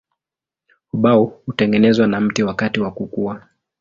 [0.93, 3.41] Ubao hutengenezwa na mti wakati wa kukua.